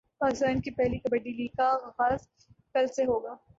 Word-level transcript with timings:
پاکستان 0.21 0.59
کی 0.61 0.71
پہلی 0.71 0.99
کبڈی 0.99 1.33
لیگ 1.33 1.55
کا 1.57 1.71
غاز 1.99 2.27
کل 2.75 2.87
سے 2.87 3.05
ہوگا 3.05 3.35